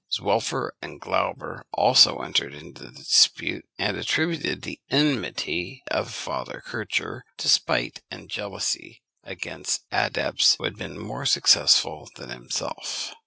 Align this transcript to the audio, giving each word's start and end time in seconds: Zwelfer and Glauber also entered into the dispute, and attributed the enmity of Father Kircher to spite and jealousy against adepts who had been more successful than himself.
Zwelfer 0.11 0.71
and 0.81 0.99
Glauber 0.99 1.63
also 1.73 2.21
entered 2.23 2.55
into 2.55 2.85
the 2.85 2.89
dispute, 2.91 3.65
and 3.77 3.95
attributed 3.95 4.63
the 4.63 4.81
enmity 4.89 5.83
of 5.91 6.11
Father 6.11 6.59
Kircher 6.65 7.23
to 7.37 7.47
spite 7.47 8.01
and 8.09 8.27
jealousy 8.27 9.03
against 9.23 9.83
adepts 9.91 10.55
who 10.55 10.63
had 10.63 10.77
been 10.77 10.97
more 10.97 11.27
successful 11.27 12.09
than 12.15 12.29
himself. 12.31 13.13